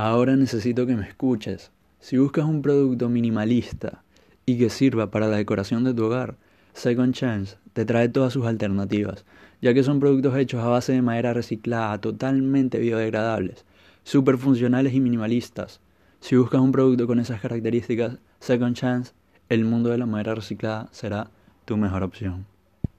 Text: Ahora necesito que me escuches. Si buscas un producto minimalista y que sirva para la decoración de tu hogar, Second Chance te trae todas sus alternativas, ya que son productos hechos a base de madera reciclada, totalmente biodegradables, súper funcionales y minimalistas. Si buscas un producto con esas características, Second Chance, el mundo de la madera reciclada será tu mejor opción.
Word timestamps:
Ahora 0.00 0.36
necesito 0.36 0.86
que 0.86 0.94
me 0.94 1.08
escuches. 1.08 1.72
Si 1.98 2.18
buscas 2.18 2.44
un 2.44 2.62
producto 2.62 3.08
minimalista 3.08 4.04
y 4.46 4.56
que 4.56 4.70
sirva 4.70 5.10
para 5.10 5.26
la 5.26 5.38
decoración 5.38 5.82
de 5.82 5.92
tu 5.92 6.04
hogar, 6.04 6.36
Second 6.72 7.12
Chance 7.12 7.56
te 7.72 7.84
trae 7.84 8.08
todas 8.08 8.32
sus 8.32 8.46
alternativas, 8.46 9.24
ya 9.60 9.74
que 9.74 9.82
son 9.82 9.98
productos 9.98 10.36
hechos 10.36 10.62
a 10.62 10.68
base 10.68 10.92
de 10.92 11.02
madera 11.02 11.34
reciclada, 11.34 12.00
totalmente 12.00 12.78
biodegradables, 12.78 13.64
súper 14.04 14.38
funcionales 14.38 14.94
y 14.94 15.00
minimalistas. 15.00 15.80
Si 16.20 16.36
buscas 16.36 16.60
un 16.60 16.70
producto 16.70 17.08
con 17.08 17.18
esas 17.18 17.40
características, 17.40 18.18
Second 18.38 18.76
Chance, 18.76 19.14
el 19.48 19.64
mundo 19.64 19.90
de 19.90 19.98
la 19.98 20.06
madera 20.06 20.36
reciclada 20.36 20.86
será 20.92 21.28
tu 21.64 21.76
mejor 21.76 22.04
opción. 22.04 22.46